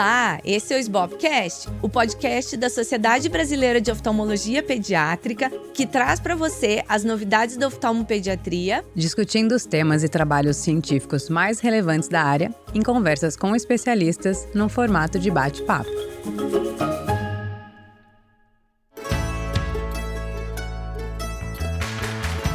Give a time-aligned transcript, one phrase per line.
[0.00, 6.18] Olá, esse é o SBOPcast, o podcast da Sociedade Brasileira de Oftalmologia Pediátrica, que traz
[6.18, 12.22] para você as novidades da oftalmopediatria, discutindo os temas e trabalhos científicos mais relevantes da
[12.22, 15.90] área, em conversas com especialistas, num formato de bate-papo.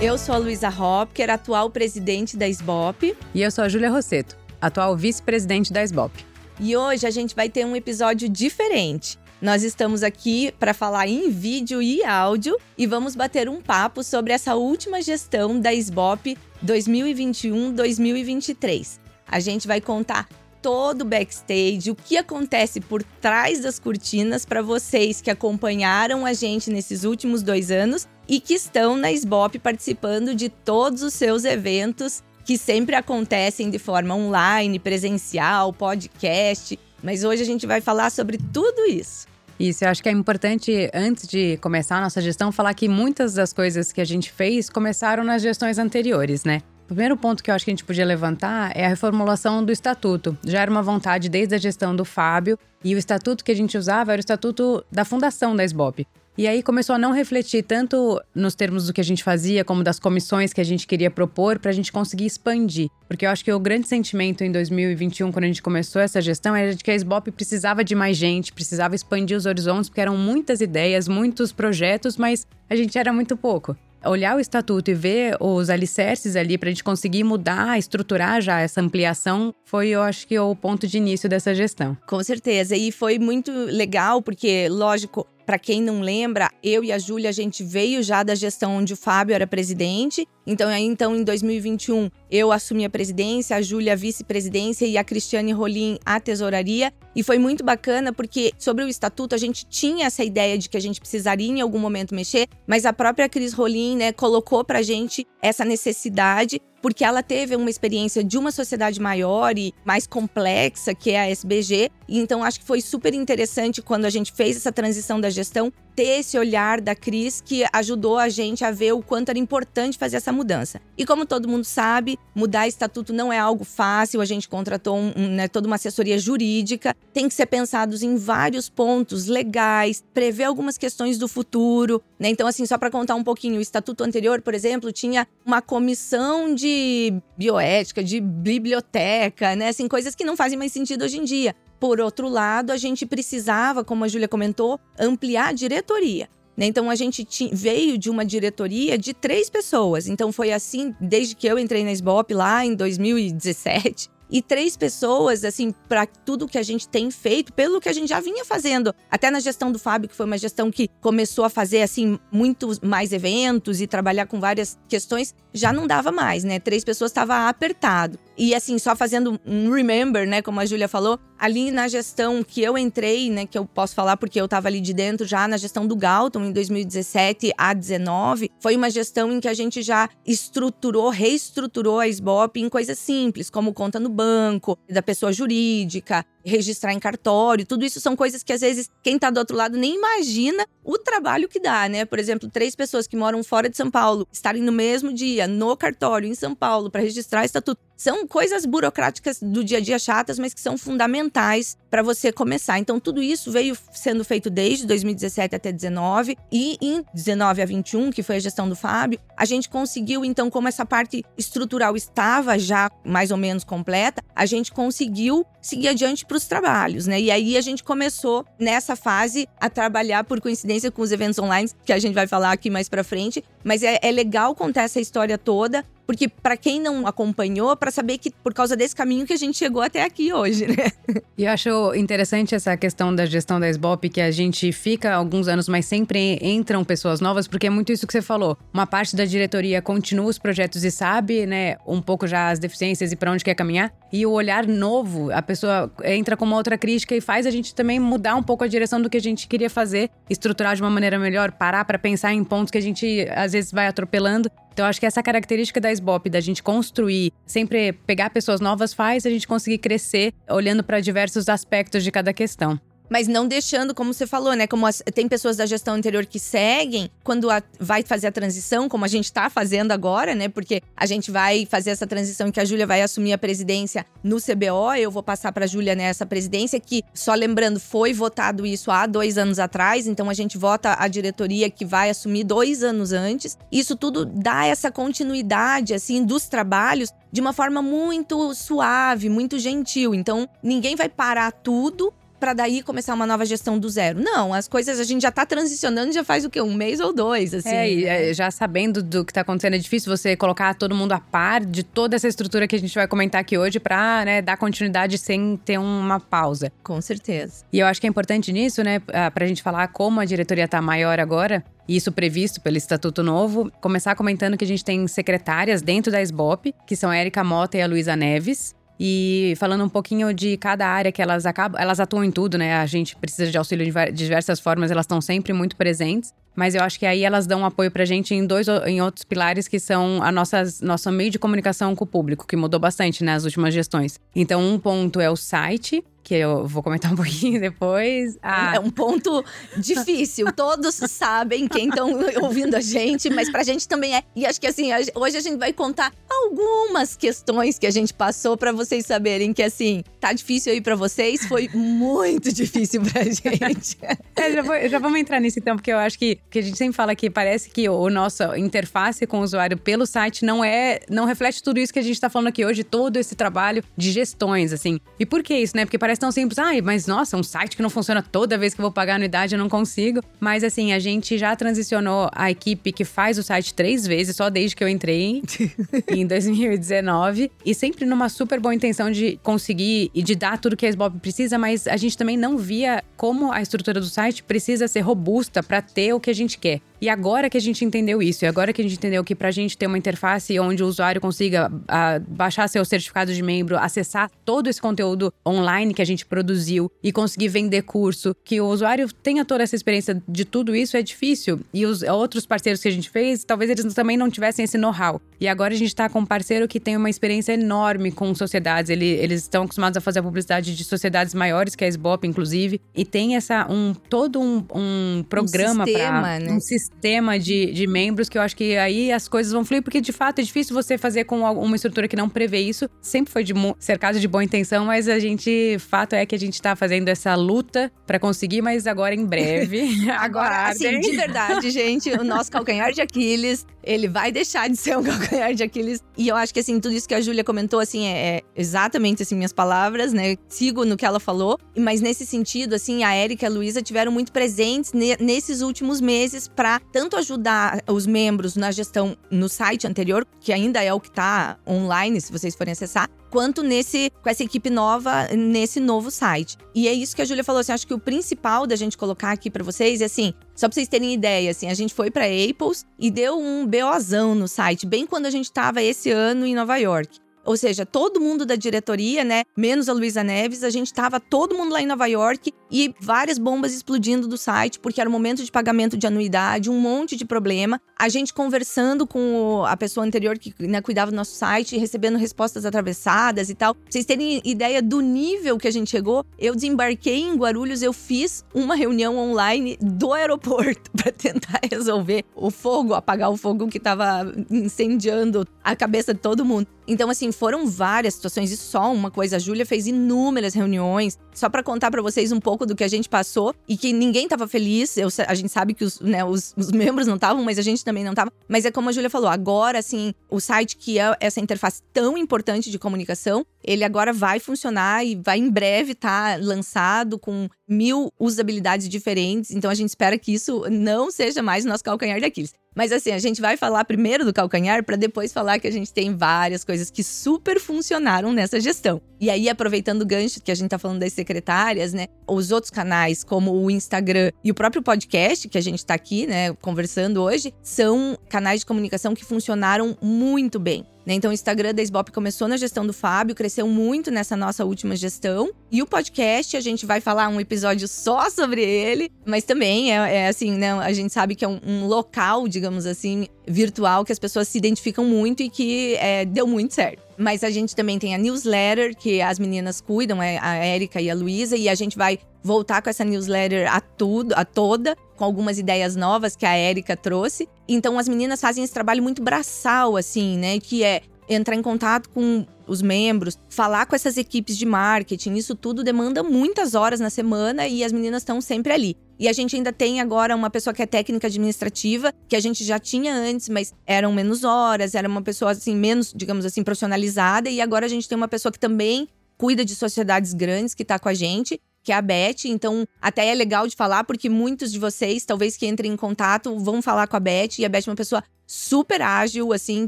[0.02, 3.16] Eu sou a Luísa Hopker, atual presidente da SBOP.
[3.36, 6.26] E eu sou a Júlia Rosseto, atual vice-presidente da SBOP.
[6.60, 9.20] E hoje a gente vai ter um episódio diferente.
[9.42, 14.32] Nós estamos aqui para falar em vídeo e áudio e vamos bater um papo sobre
[14.32, 19.00] essa última gestão da SBOP 2021-2023.
[19.28, 20.30] A gente vai contar
[20.62, 26.32] todo o backstage, o que acontece por trás das cortinas para vocês que acompanharam a
[26.32, 31.44] gente nesses últimos dois anos e que estão na SBOP participando de todos os seus
[31.44, 36.80] eventos que sempre acontecem de forma online, presencial, podcast.
[37.04, 39.28] Mas hoje a gente vai falar sobre tudo isso.
[39.60, 43.34] Isso, eu acho que é importante, antes de começar a nossa gestão, falar que muitas
[43.34, 46.62] das coisas que a gente fez começaram nas gestões anteriores, né?
[46.84, 49.72] O primeiro ponto que eu acho que a gente podia levantar é a reformulação do
[49.72, 50.38] estatuto.
[50.46, 53.78] Já era uma vontade desde a gestão do Fábio, e o estatuto que a gente
[53.78, 56.06] usava era o estatuto da fundação da SBOP.
[56.38, 59.84] E aí começou a não refletir tanto nos termos do que a gente fazia, como
[59.84, 62.90] das comissões que a gente queria propor, para a gente conseguir expandir.
[63.08, 66.54] Porque eu acho que o grande sentimento em 2021, quando a gente começou essa gestão,
[66.54, 70.18] era de que a SBOP precisava de mais gente, precisava expandir os horizontes, porque eram
[70.18, 75.36] muitas ideias, muitos projetos, mas a gente era muito pouco olhar o estatuto e ver
[75.40, 80.28] os alicerces ali para a gente conseguir mudar, estruturar já essa ampliação, foi, eu acho
[80.28, 81.98] que, o ponto de início dessa gestão.
[82.08, 82.76] Com certeza.
[82.76, 87.34] E foi muito legal, porque, lógico, para quem não lembra, eu e a Júlia, a
[87.34, 90.28] gente veio já da gestão onde o Fábio era presidente.
[90.48, 95.04] Então, aí, então em 2021, eu assumi a presidência, a Júlia a vice-presidência e a
[95.04, 96.94] Cristiane Rolim a tesouraria.
[97.16, 100.78] E foi muito bacana porque sobre o estatuto a gente tinha essa ideia de que
[100.78, 104.82] a gente precisaria em algum momento mexer, mas a própria Cris Rolim, né, colocou pra
[104.82, 110.94] gente essa necessidade porque ela teve uma experiência de uma sociedade maior e mais complexa,
[110.94, 111.90] que é a SBG.
[112.08, 115.74] E então acho que foi super interessante quando a gente fez essa transição da gestão
[115.96, 119.98] ter esse olhar da Cris que ajudou a gente a ver o quanto era importante
[119.98, 120.82] fazer essa mudança.
[120.98, 125.14] E como todo mundo sabe, mudar estatuto não é algo fácil, a gente contratou um,
[125.16, 130.78] né, toda uma assessoria jurídica, tem que ser pensados em vários pontos legais, prever algumas
[130.78, 132.02] questões do futuro.
[132.20, 132.30] Né?
[132.30, 136.54] Então, assim, só para contar um pouquinho, o estatuto anterior, por exemplo, tinha uma comissão
[136.54, 139.70] de bioética, de biblioteca, né?
[139.70, 141.56] Assim, coisas que não fazem mais sentido hoje em dia.
[141.80, 146.30] Por outro lado, a gente precisava, como a Júlia comentou, ampliar a diretoria.
[146.56, 146.66] Né?
[146.68, 150.08] Então a gente veio de uma diretoria de três pessoas.
[150.08, 155.44] Então foi assim desde que eu entrei na SBOP lá em 2017 e três pessoas,
[155.44, 158.94] assim, para tudo que a gente tem feito, pelo que a gente já vinha fazendo.
[159.10, 162.80] Até na gestão do Fábio, que foi uma gestão que começou a fazer, assim, muitos
[162.80, 166.60] mais eventos e trabalhar com várias questões, já não dava mais, né?
[166.60, 168.20] Três pessoas estava apertado.
[168.38, 172.62] E assim, só fazendo um remember, né, como a Júlia falou, ali na gestão que
[172.62, 175.56] eu entrei, né, que eu posso falar porque eu estava ali de dentro já na
[175.56, 180.10] gestão do Galton em 2017 a 19, foi uma gestão em que a gente já
[180.26, 186.94] estruturou, reestruturou a SBOP em coisas simples, como conta no banco, da pessoa jurídica, registrar
[186.94, 189.96] em cartório, tudo isso são coisas que às vezes quem está do outro lado nem
[189.96, 192.06] imagina o trabalho que dá, né?
[192.06, 195.76] Por exemplo, três pessoas que moram fora de São Paulo estarem no mesmo dia no
[195.76, 200.38] cartório em São Paulo para registrar estatuto são coisas burocráticas do dia a dia chatas,
[200.38, 202.78] mas que são fundamentais para você começar.
[202.80, 208.12] Então, tudo isso veio sendo feito desde 2017 até 19 e em 19 a 21,
[208.12, 212.60] que foi a gestão do Fábio, a gente conseguiu, então, como essa parte estrutural estava
[212.60, 217.20] já mais ou menos completa, a gente conseguiu seguir adiante para os trabalhos, né?
[217.20, 221.70] E aí a gente começou nessa fase a trabalhar por coincidência com os eventos online,
[221.84, 225.00] que a gente vai falar aqui mais para frente, mas é, é legal contar essa
[225.00, 229.34] história toda porque para quem não acompanhou, para saber que por causa desse caminho que
[229.34, 230.92] a gente chegou até aqui hoje, né?
[231.38, 235.50] E eu acho interessante essa questão da gestão da SBOP, que a gente fica alguns
[235.50, 238.58] anos, mas sempre entram pessoas novas, porque é muito isso que você falou.
[238.74, 243.12] Uma parte da diretoria continua os projetos e sabe, né, um pouco já as deficiências
[243.12, 243.94] e para onde quer caminhar.
[244.14, 247.76] E o olhar novo, a pessoa entra com uma outra crítica e faz a gente
[247.76, 250.90] também mudar um pouco a direção do que a gente queria fazer, estruturar de uma
[250.90, 254.86] maneira melhor, parar para pensar em pontos que a gente às vezes vai atropelando então,
[254.86, 259.30] acho que essa característica da SBOP, da gente construir, sempre pegar pessoas novas, faz a
[259.30, 262.78] gente conseguir crescer olhando para diversos aspectos de cada questão.
[263.10, 264.68] Mas não deixando, como você falou, né?
[264.68, 268.90] Como as, tem pessoas da gestão anterior que seguem, quando a, vai fazer a transição,
[268.90, 270.50] como a gente está fazendo agora, né?
[270.50, 274.38] Porque a gente vai fazer essa transição que a Júlia vai assumir a presidência no
[274.38, 278.92] CBO, eu vou passar para a Júlia nessa presidência, que, só lembrando, foi votado isso
[278.92, 283.12] há dois anos atrás, então a gente vota a diretoria que vai assumir dois anos
[283.12, 283.58] antes.
[283.72, 290.16] Isso tudo dá essa continuidade, assim, dos trabalhos de uma forma muito suave, muito gentil.
[290.16, 292.14] Então, ninguém vai parar tudo
[292.46, 294.22] para daí começar uma nova gestão do zero.
[294.22, 296.62] Não, as coisas a gente já tá transicionando já faz o quê?
[296.62, 297.70] Um mês ou dois, assim.
[297.70, 301.14] É, e, é, já sabendo do que tá acontecendo, é difícil você colocar todo mundo
[301.14, 304.44] a par de toda essa estrutura que a gente vai comentar aqui hoje pra né,
[304.44, 306.72] dar continuidade sem ter uma pausa.
[306.84, 307.66] Com certeza.
[307.74, 309.00] E eu acho que é importante nisso, né,
[309.34, 313.72] pra gente falar como a diretoria tá maior agora, isso previsto pelo Estatuto Novo.
[313.82, 317.76] Começar comentando que a gente tem secretárias dentro da SBOP, que são a Erika Mota
[317.76, 318.76] e a Luísa Neves.
[319.00, 322.76] E falando um pouquinho de cada área que elas acabam, elas atuam em tudo, né?
[322.78, 326.34] A gente precisa de auxílio de diversas formas, elas estão sempre muito presentes.
[326.56, 329.68] Mas eu acho que aí elas dão apoio pra gente em dois em outros pilares
[329.68, 333.44] que são a nossa, nosso meio de comunicação com o público, que mudou bastante nas
[333.44, 334.18] né, últimas gestões.
[334.34, 338.38] Então, um ponto é o site, que eu vou comentar um pouquinho depois.
[338.42, 338.76] Ah.
[338.76, 339.46] É um ponto
[339.78, 340.52] difícil.
[340.52, 342.10] Todos sabem quem estão
[342.42, 344.24] ouvindo a gente, mas pra gente também é.
[344.36, 348.58] E acho que assim, hoje a gente vai contar algumas questões que a gente passou
[348.58, 353.98] para vocês saberem que assim, tá difícil aí para vocês, foi muito difícil pra gente.
[354.36, 356.78] é, já, vou, já vamos entrar nisso então, porque eu acho que, que a gente
[356.78, 361.02] sempre fala que parece que o nossa interface com o usuário pelo site não é,
[361.08, 364.12] não reflete tudo isso que a gente tá falando aqui hoje, todo esse trabalho de
[364.12, 365.00] gestões, assim.
[365.20, 365.86] E por que isso, né?
[365.86, 366.58] Porque parece parece tão simples.
[366.58, 369.56] Ai, mas nossa, um site que não funciona toda vez que eu vou pagar anuidade,
[369.56, 370.22] eu não consigo.
[370.40, 374.50] Mas assim, a gente já transicionou a equipe que faz o site três vezes, só
[374.50, 375.42] desde que eu entrei
[376.08, 377.52] em 2019.
[377.66, 381.20] E sempre numa super boa intenção de conseguir e de dar tudo que a SBOP
[381.20, 385.62] precisa, mas a gente também não via como a estrutura do site precisa ser robusta
[385.62, 386.82] para ter o que a gente quer.
[387.06, 389.50] E agora que a gente entendeu isso, e agora que a gente entendeu que para
[389.50, 393.78] a gente ter uma interface onde o usuário consiga a, baixar seu certificado de membro,
[393.78, 398.66] acessar todo esse conteúdo online que a gente produziu e conseguir vender curso, que o
[398.66, 401.60] usuário tenha toda essa experiência de tudo isso é difícil.
[401.72, 405.22] E os outros parceiros que a gente fez, talvez eles também não tivessem esse know-how.
[405.40, 408.90] E agora a gente está com um parceiro que tem uma experiência enorme com sociedades.
[408.90, 412.82] Ele, eles estão acostumados a fazer a publicidade de sociedades maiores que a SBOP, inclusive,
[412.96, 416.52] e tem essa um todo um, um programa um para né?
[416.52, 416.95] um sistema
[417.42, 420.40] de, de membros que eu acho que aí as coisas vão fluir, porque de fato
[420.40, 422.90] é difícil você fazer com uma estrutura que não prevê isso.
[423.02, 426.62] Sempre foi de cercado de boa intenção, mas a gente fato é que a gente
[426.62, 429.86] tá fazendo essa luta para conseguir, mas agora em breve.
[430.18, 434.98] agora, assim, de verdade, gente, o nosso calcanhar de Aquiles, ele vai deixar de ser
[434.98, 436.04] um calcanhar de Aquiles.
[436.18, 439.22] E eu acho que assim, tudo isso que a Júlia comentou assim é, é, exatamente
[439.22, 440.36] assim minhas palavras, né?
[440.50, 444.12] Sigo no que ela falou, mas nesse sentido, assim, a Érica e a Luísa tiveram
[444.12, 449.88] muito presentes ne nesses últimos meses para tanto ajudar os membros na gestão no site
[449.88, 454.30] anterior, que ainda é o que tá online, se vocês forem acessar, quanto nesse com
[454.30, 456.58] essa equipe nova nesse novo site.
[456.74, 459.32] E é isso que a Júlia falou, assim, acho que o principal da gente colocar
[459.32, 462.26] aqui para vocês é assim, só para vocês terem ideia, assim, a gente foi para
[462.26, 466.56] Apples e deu um BOzão no site, bem quando a gente estava esse ano em
[466.56, 467.25] Nova York.
[467.46, 469.44] Ou seja, todo mundo da diretoria, né?
[469.56, 473.38] Menos a Luísa Neves, a gente tava todo mundo lá em Nova York e várias
[473.38, 477.24] bombas explodindo do site, porque era o momento de pagamento de anuidade, um monte de
[477.24, 477.80] problema.
[477.98, 482.66] A gente conversando com a pessoa anterior que né, cuidava do nosso site, recebendo respostas
[482.66, 483.76] atravessadas e tal.
[483.76, 487.94] Pra vocês terem ideia do nível que a gente chegou, eu desembarquei em Guarulhos, eu
[487.94, 493.80] fiz uma reunião online do aeroporto para tentar resolver o fogo, apagar o fogo que
[493.80, 496.68] tava incendiando a cabeça de todo mundo.
[496.88, 499.38] Então, assim, foram várias situações e só uma coisa.
[499.38, 502.88] A Júlia fez inúmeras reuniões, só para contar para vocês um pouco do que a
[502.88, 504.98] gente passou e que ninguém tava feliz.
[504.98, 507.84] Eu, a gente sabe que os, né, os, os membros não estavam, mas a gente
[507.84, 508.32] também não tava.
[508.48, 512.18] Mas é como a Júlia falou, agora, assim, o site que é essa interface tão
[512.18, 517.50] importante de comunicação, ele agora vai funcionar e vai em breve estar tá lançado com
[517.68, 519.52] mil usabilidades diferentes.
[519.52, 522.54] Então a gente espera que isso não seja mais o nosso calcanhar daqueles.
[522.76, 525.94] Mas assim, a gente vai falar primeiro do calcanhar para depois falar que a gente
[525.94, 529.02] tem várias coisas que super funcionaram nessa gestão.
[529.20, 532.08] E aí, aproveitando o gancho que a gente tá falando das secretárias, né?
[532.28, 536.28] Os outros canais, como o Instagram e o próprio podcast, que a gente tá aqui,
[536.28, 540.86] né, conversando hoje, são canais de comunicação que funcionaram muito bem.
[541.06, 541.14] Né?
[541.14, 544.96] Então, o Instagram da SBOP começou na gestão do Fábio, cresceu muito nessa nossa última
[544.96, 545.52] gestão.
[545.72, 550.16] E o podcast, a gente vai falar um episódio só sobre ele, mas também é,
[550.16, 550.72] é assim, né?
[550.74, 554.58] A gente sabe que é um, um, local, digamos assim, virtual que as pessoas se
[554.58, 557.04] identificam muito e que é, deu muito certo.
[557.18, 561.10] Mas a gente também tem a newsletter, que as meninas cuidam, é a Érica e
[561.10, 565.24] a Luísa, e a gente vai voltar com essa newsletter a tudo, a toda, com
[565.24, 567.50] algumas ideias novas que a Érica trouxe.
[567.68, 570.60] Então as meninas fazem esse trabalho muito braçal, assim, né?
[570.60, 575.56] Que é entrar em contato com os membros, falar com essas equipes de marketing, isso
[575.56, 578.96] tudo demanda muitas horas na semana e as meninas estão sempre ali.
[579.18, 582.64] E a gente ainda tem agora uma pessoa que é técnica administrativa, que a gente
[582.64, 587.50] já tinha antes, mas eram menos horas, era uma pessoa assim menos, digamos assim, profissionalizada
[587.50, 591.00] e agora a gente tem uma pessoa que também cuida de sociedades grandes que está
[591.00, 592.46] com a gente que é a Beth.
[592.46, 596.58] Então, até é legal de falar, porque muitos de vocês, talvez que entrem em contato,
[596.60, 597.60] vão falar com a Beth.
[597.60, 599.88] E a Beth é uma pessoa super ágil, assim,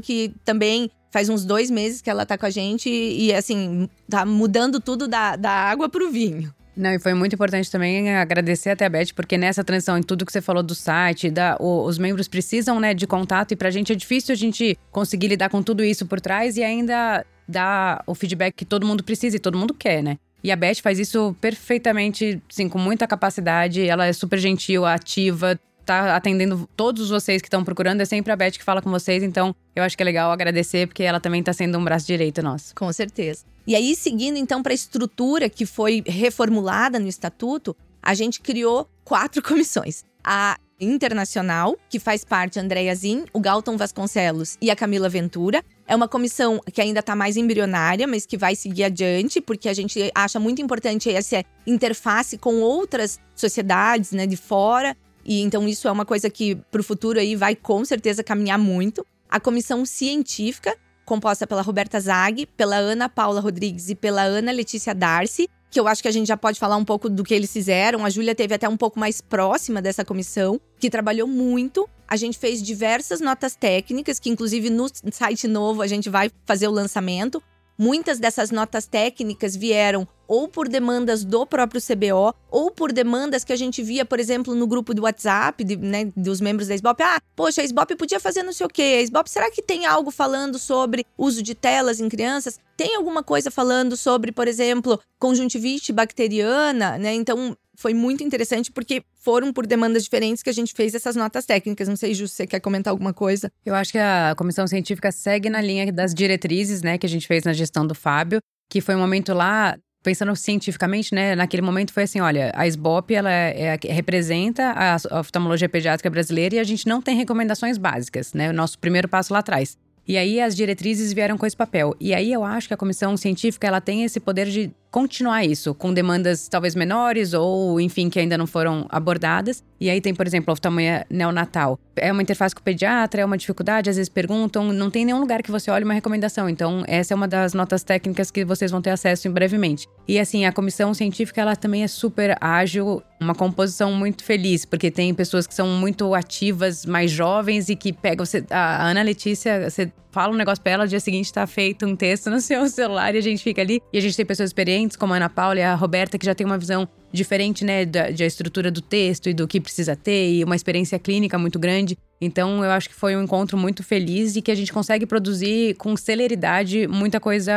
[0.00, 4.24] que também faz uns dois meses que ela tá com a gente e, assim, tá
[4.24, 6.54] mudando tudo da, da água pro vinho.
[6.76, 10.24] Não, e foi muito importante também agradecer até a Beth, porque nessa transição, em tudo
[10.24, 13.68] que você falou do site, da, o, os membros precisam né, de contato, e pra
[13.68, 18.04] gente é difícil a gente conseguir lidar com tudo isso por trás e ainda dar
[18.06, 20.18] o feedback que todo mundo precisa e todo mundo quer, né?
[20.42, 23.86] E a Beth faz isso perfeitamente, sim, com muita capacidade.
[23.86, 28.00] Ela é super gentil, ativa, tá atendendo todos vocês que estão procurando.
[28.00, 29.22] É sempre a Beth que fala com vocês.
[29.22, 32.42] Então, eu acho que é legal agradecer, porque ela também está sendo um braço direito
[32.42, 32.74] nosso.
[32.74, 33.44] Com certeza.
[33.66, 38.88] E aí, seguindo então para a estrutura que foi reformulada no estatuto, a gente criou
[39.04, 40.04] quatro comissões.
[40.22, 45.62] A internacional, que faz parte a Andrea Zin, o Galton Vasconcelos e a Camila Ventura.
[45.86, 49.74] É uma comissão que ainda está mais embrionária, mas que vai seguir adiante, porque a
[49.74, 54.96] gente acha muito importante essa interface com outras sociedades né, de fora.
[55.24, 58.58] E então isso é uma coisa que para o futuro aí vai com certeza caminhar
[58.58, 59.04] muito.
[59.28, 64.94] A comissão científica, composta pela Roberta Zag, pela Ana Paula Rodrigues e pela Ana Letícia
[64.94, 67.52] Darcy, que eu acho que a gente já pode falar um pouco do que eles
[67.52, 68.04] fizeram.
[68.04, 71.88] A Júlia teve até um pouco mais próxima dessa comissão, que trabalhou muito.
[72.06, 76.68] A gente fez diversas notas técnicas, que inclusive no site novo a gente vai fazer
[76.68, 77.42] o lançamento.
[77.78, 83.52] Muitas dessas notas técnicas vieram ou por demandas do próprio CBO, ou por demandas que
[83.52, 87.02] a gente via, por exemplo, no grupo do WhatsApp, de, né, dos membros da SBOP.
[87.02, 88.98] Ah, poxa, a SBOP podia fazer não sei o quê.
[88.98, 92.58] A SBOP, será que tem algo falando sobre uso de telas em crianças?
[92.76, 97.14] Tem alguma coisa falando sobre, por exemplo, conjuntivite bacteriana, né?
[97.14, 101.46] Então, foi muito interessante porque foram por demandas diferentes que a gente fez essas notas
[101.46, 101.86] técnicas.
[101.86, 103.52] Não sei, Ju, se você quer comentar alguma coisa?
[103.64, 107.26] Eu acho que a comissão científica segue na linha das diretrizes, né, que a gente
[107.28, 111.92] fez na gestão do Fábio, que foi um momento lá pensando cientificamente, né, naquele momento
[111.92, 116.64] foi assim, olha, a SBOP, ela é, é, representa a oftalmologia pediátrica brasileira e a
[116.64, 119.76] gente não tem recomendações básicas, né, o nosso primeiro passo lá atrás.
[120.08, 121.94] E aí as diretrizes vieram com esse papel.
[122.00, 125.74] E aí eu acho que a comissão científica, ela tem esse poder de continuar isso,
[125.74, 129.62] com demandas talvez menores ou, enfim, que ainda não foram abordadas.
[129.80, 131.78] E aí tem, por exemplo, a oftalmia neonatal.
[131.96, 135.20] É uma interface com o pediatra, é uma dificuldade, às vezes perguntam, não tem nenhum
[135.20, 136.48] lugar que você olhe uma recomendação.
[136.48, 139.86] Então, essa é uma das notas técnicas que vocês vão ter acesso em brevemente.
[140.06, 144.90] E assim, a comissão científica, ela também é super ágil, uma composição muito feliz, porque
[144.90, 148.24] tem pessoas que são muito ativas, mais jovens e que pegam.
[148.24, 151.86] Você, a Ana Letícia, você fala um negócio pra ela, no dia seguinte tá feito
[151.86, 153.80] um texto no seu celular e a gente fica ali.
[153.92, 156.34] E a gente tem pessoas experientes, como a Ana Paula e a Roberta, que já
[156.34, 160.32] tem uma visão diferente, né, da, da estrutura do texto e do que precisa ter,
[160.32, 161.96] e uma experiência clínica muito grande.
[162.20, 165.74] Então, eu acho que foi um encontro muito feliz e que a gente consegue produzir
[165.74, 167.52] com celeridade muita coisa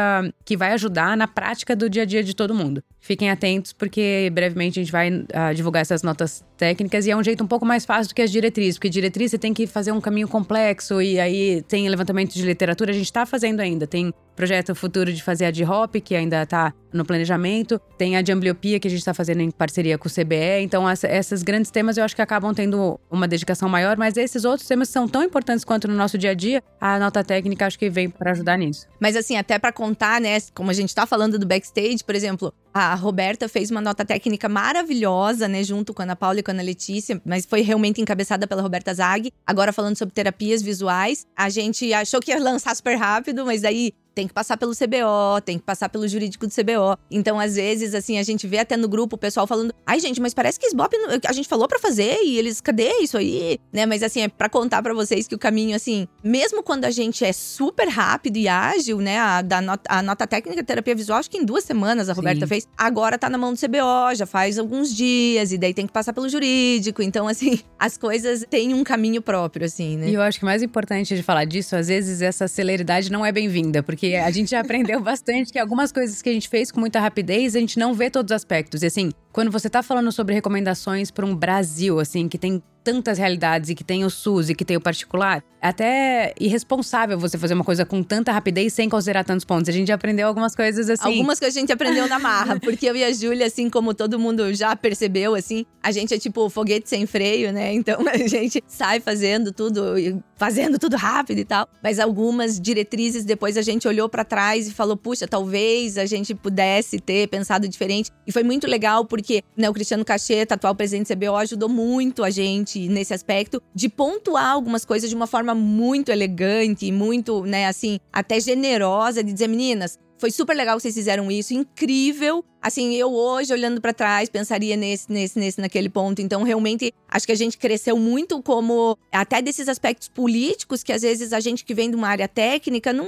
[0.46, 2.84] que vai ajudar na prática do dia a dia de todo mundo.
[3.00, 7.24] Fiquem atentos, porque brevemente a gente vai uh, divulgar essas notas técnicas e é um
[7.24, 9.91] jeito um pouco mais fácil do que as diretrizes, porque diretriz você tem que fazer
[9.91, 13.88] um caminho complexo e aí tem levantamento de literatura, a gente está fazendo ainda.
[13.88, 18.22] Tem projeto futuro de fazer a de HOP, que ainda está no planejamento, tem a
[18.22, 20.62] de ambliopia, que a gente está fazendo em parceria com o CBE.
[20.62, 24.50] Então, esses grandes temas eu acho que acabam tendo uma dedicação maior, mas esses outros
[24.60, 27.89] temas são tão importantes quanto no nosso dia a dia, a nota técnica acho que
[27.89, 28.88] vem para ajudar nisso.
[29.00, 32.53] Mas assim, até para contar, né, como a gente está falando do backstage, por exemplo,
[32.74, 36.51] a Roberta fez uma nota técnica maravilhosa, né, junto com a Ana Paula e com
[36.51, 39.31] a Ana Letícia, mas foi realmente encabeçada pela Roberta Zag.
[39.46, 43.93] Agora falando sobre terapias visuais, a gente achou que ia lançar super rápido, mas daí
[44.13, 46.98] tem que passar pelo CBO, tem que passar pelo jurídico do CBO.
[47.10, 50.22] Então, às vezes, assim, a gente vê até no grupo o pessoal falando: ai, gente,
[50.22, 53.60] mas parece que SBOP a gente falou para fazer e eles, cadê isso aí?
[53.72, 53.86] Né?
[53.86, 57.24] Mas, assim, é pra contar para vocês que o caminho, assim, mesmo quando a gente
[57.24, 61.20] é super rápido e ágil, né, a, da nota, a nota técnica de terapia visual,
[61.20, 62.50] acho que em duas semanas a Roberta Sim.
[62.50, 65.94] fez, agora tá na mão do CBO, já faz alguns dias, e daí tem que
[65.94, 67.01] passar pelo jurídico.
[67.01, 70.10] Então, assim, as coisas têm um caminho próprio, assim, né?
[70.10, 73.32] E eu acho que mais importante de falar disso, às vezes, essa celeridade não é
[73.32, 76.72] bem-vinda, porque porque a gente já aprendeu bastante que algumas coisas que a gente fez
[76.72, 78.81] com muita rapidez, a gente não vê todos os aspectos.
[78.81, 83.18] E assim, quando você tá falando sobre recomendações para um Brasil, assim, que tem tantas
[83.18, 87.38] realidades e que tem o SUS e que tem o particular, é até irresponsável você
[87.38, 89.70] fazer uma coisa com tanta rapidez sem considerar tantos pontos.
[89.70, 91.08] A gente aprendeu algumas coisas assim.
[91.08, 94.18] Algumas que a gente aprendeu na marra, porque eu e a Júlia, assim como todo
[94.18, 97.74] mundo já percebeu, assim, a gente é tipo foguete sem freio, né?
[97.74, 99.94] Então a gente sai fazendo tudo,
[100.36, 101.68] fazendo tudo rápido e tal.
[101.84, 106.34] Mas algumas diretrizes depois a gente olhou para trás e falou: puxa, talvez a gente
[106.34, 108.10] pudesse ter pensado diferente.
[108.26, 109.21] E foi muito legal porque
[109.56, 113.90] né, o Cristiano Cacheta, atual presidente do CBO, ajudou muito a gente nesse aspecto de
[113.90, 119.48] pontuar algumas coisas de uma forma muito elegante, muito, né, assim, até generosa, de dizer,
[119.48, 122.46] meninas, foi super legal que vocês fizeram isso, incrível.
[122.62, 126.22] Assim, eu hoje, olhando para trás, pensaria nesse, nesse, nesse, naquele ponto.
[126.22, 128.96] Então, realmente, acho que a gente cresceu muito como.
[129.12, 132.94] Até desses aspectos políticos, que às vezes a gente que vem de uma área técnica
[132.94, 133.08] não